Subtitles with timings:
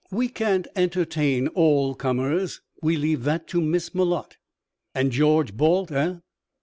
[0.11, 2.59] "We can't entertain all comers.
[2.81, 4.37] We leave that to Miss Malotte."
[4.95, 6.15] "And George Balt, eh?"